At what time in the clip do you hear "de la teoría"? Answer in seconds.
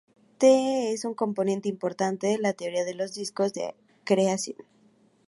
2.25-2.85